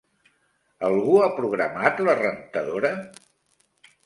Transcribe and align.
Algú 0.87 1.19
ha 1.23 1.27
programat 1.39 2.01
la 2.09 2.17
rentadora? 2.23 2.93